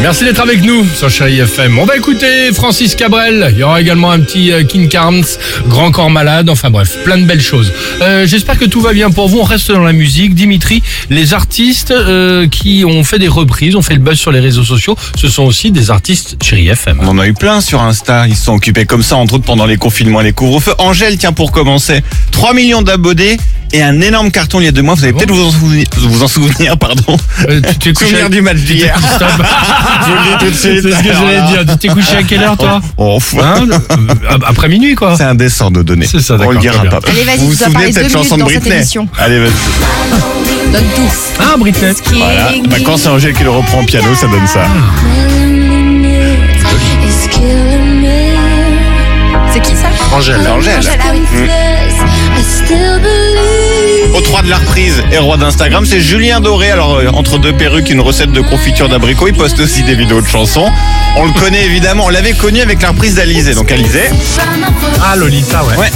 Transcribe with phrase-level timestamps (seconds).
[0.00, 1.78] Merci d'être avec nous sur Chérie FM.
[1.78, 3.48] On va écouter Francis Cabrel.
[3.52, 5.24] Il y aura également un petit euh, King Carnes,
[5.68, 6.48] Grand Corps Malade.
[6.48, 7.72] Enfin bref, plein de belles choses.
[8.00, 9.40] Euh, J'espère que tout va bien pour vous.
[9.40, 10.34] On reste dans la musique.
[10.34, 14.40] Dimitri, les artistes euh, qui ont fait des reprises, ont fait le buzz sur les
[14.40, 17.00] réseaux sociaux, ce sont aussi des artistes Chérie FM.
[17.02, 18.26] On en a eu plein sur Insta.
[18.26, 20.74] Ils se sont occupés comme ça, entre autres pendant les confinements et les couvre-feux.
[20.78, 23.36] Angèle, tiens, pour commencer, 3 millions d'abonnés
[23.74, 24.94] et un énorme carton il y a deux mois.
[24.94, 27.16] Vous allez bon peut-être vous en souvenir, vous en souvenir, pardon.
[27.48, 28.96] Euh, tu t'es couché Souvenir du match d'hier.
[29.16, 29.28] Stop.
[29.36, 30.82] Je vous le dis tout de suite.
[30.82, 31.64] C'est ce que j'allais dire.
[31.72, 33.40] Tu t'es couché à quelle heure toi Oh, fou.
[33.40, 35.16] Hein Euh, Après minuit quoi.
[35.16, 36.06] C'est indécent de donner.
[36.06, 37.00] C'est ça, On d'accord, le dira très pas.
[37.08, 38.48] Allez, vas-y, vous vous tu dois souvenez parler de cette deux chanson de minutes dans
[38.48, 39.08] cette Britney émission.
[39.18, 40.72] Allez, vas-y.
[40.72, 41.12] Donne tout.
[41.40, 41.92] Ah Britney.
[42.12, 42.50] Voilà.
[42.68, 44.66] Bah, quand c'est Angèle qui le reprend au piano, ça donne ça.
[49.52, 49.88] C'est qui ça?
[50.12, 50.40] Angèle.
[50.48, 50.80] Angèle.
[54.44, 56.70] De la reprise et roi d'Instagram, c'est Julien Doré.
[56.70, 59.26] Alors, euh, entre deux perruques, une recette de confiture d'abricot.
[59.28, 60.70] Il poste aussi des vidéos de chansons.
[61.16, 62.04] On le connaît évidemment.
[62.06, 63.54] On l'avait connu avec la reprise d'Alizé.
[63.54, 64.00] Donc, Alizé,
[65.02, 65.76] Ah Lolita ouais.
[65.78, 65.90] ouais.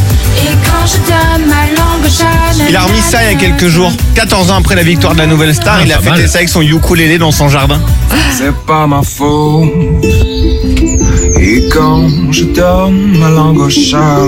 [2.68, 3.92] Il a remis ça il y a quelques jours.
[4.14, 6.28] 14 ans après la victoire de la nouvelle star, Ah, il a fêté mal.
[6.28, 7.80] ça avec son ukulélé dans son jardin.
[8.36, 9.68] C'est pas ma faute.
[11.40, 14.18] Et quand je donne ma langue au chat,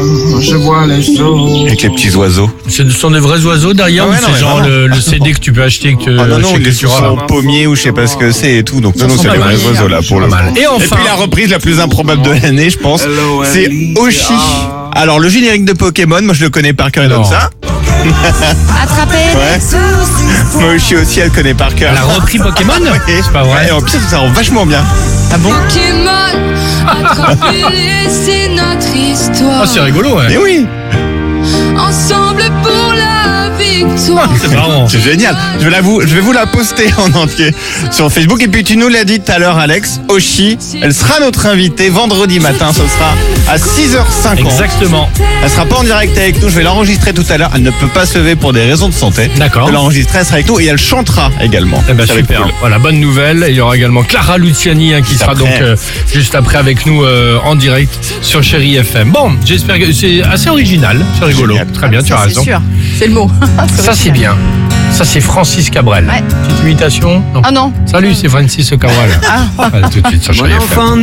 [0.41, 1.67] je vois les autres.
[1.67, 2.51] Avec les petits oiseaux.
[2.71, 5.39] Ce sont des vrais oiseaux derrière Ah ouais, non, c'est genre le, le CD que
[5.41, 7.23] tu peux acheter que Ah non, non, son là.
[7.27, 8.81] pommier ou je sais pas ce que c'est et tout.
[8.81, 10.53] Donc, non, non, c'est les vrais oiseaux là pour le mal.
[10.57, 13.03] Et Et enfin, puis la reprise la plus improbable de l'année, je pense,
[13.45, 14.33] c'est Oshi.
[14.93, 17.17] Alors le générique de Pokémon, moi je le connais par cœur, Non.
[17.17, 17.51] donne ça.
[18.83, 19.17] Attrapé.
[19.35, 19.59] Ouais.
[20.61, 21.91] Moi Oshi aussi, elle connaît par cœur.
[21.93, 22.99] elle a repris Pokémon Ouais.
[23.07, 24.83] C'est pas vrai Ouais, en plus ça rend vachement bien.
[25.33, 26.41] Ah bon Pokémon,
[26.89, 29.61] attrapez-les, c'est notre histoire.
[29.63, 30.25] Ah c'est rigolo ouais.
[30.29, 30.67] Mais oui,
[31.79, 32.20] Ensemble
[34.89, 35.37] C'est génial.
[35.59, 37.55] Je vais, la vous, je vais vous la poster en entier
[37.91, 38.43] sur Facebook.
[38.43, 41.91] Et puis tu nous l'as dit tout à l'heure, Alex, Oshi, elle sera notre invitée
[41.91, 42.73] vendredi matin.
[42.73, 43.15] Ce sera
[43.49, 44.39] à 6h50.
[44.41, 45.09] Exactement.
[45.43, 46.49] Elle sera pas en direct avec nous.
[46.49, 47.51] Je vais l'enregistrer tout à l'heure.
[47.55, 49.31] Elle ne peut pas se lever pour des raisons de santé.
[49.37, 49.69] D'accord.
[49.69, 50.19] Je l'enregistrer.
[50.21, 51.83] Elle sera avec nous et elle chantera également.
[51.89, 52.43] Eh ben super.
[52.43, 52.53] cool.
[52.61, 53.47] Voilà, bonne nouvelle.
[53.49, 55.45] Il y aura également Clara Luciani hein, qui Juste sera après.
[55.45, 55.77] donc euh,
[56.13, 59.11] juste après avec nous euh, en direct sur Chéri FM.
[59.11, 61.55] Bon, j'espère que c'est assez original, c'est rigolo.
[61.55, 61.73] Génial.
[61.73, 62.43] Très bien, tu as raison.
[62.43, 62.61] C'est sûr.
[62.99, 63.31] C'est le mot.
[63.91, 64.37] Ça c'est bien.
[64.93, 66.07] Ça c'est Francis Cabrel.
[66.07, 66.23] Ouais.
[66.23, 67.43] Petite imitation Non.
[67.43, 67.73] Ah non.
[67.87, 69.19] Salut, c'est Francis Cabrel.
[69.29, 69.69] Ah.
[69.73, 70.97] Allez, tout de suite enfant